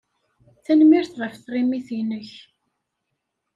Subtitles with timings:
[0.63, 2.31] Tanemmirt ɣef tɣimit-nnek.